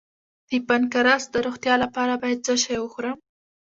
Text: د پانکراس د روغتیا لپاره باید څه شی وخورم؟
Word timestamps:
د 0.49 0.51
پانکراس 0.67 1.23
د 1.33 1.35
روغتیا 1.45 1.75
لپاره 1.83 2.13
باید 2.21 2.39
څه 2.45 2.53
شی 2.63 2.75
وخورم؟ 2.79 3.17